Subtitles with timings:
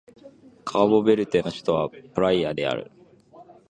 [0.65, 2.89] カーボベルデの首都はプライアである